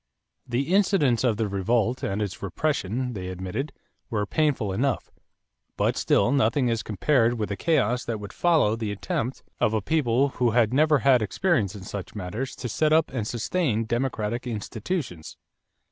[0.47, 3.71] The incidents of the revolt and its repression, they admitted,
[4.09, 5.11] were painful enough;
[5.77, 9.79] but still nothing as compared with the chaos that would follow the attempt of a
[9.83, 14.47] people who had never had experience in such matters to set up and sustain democratic
[14.47, 15.37] institutions.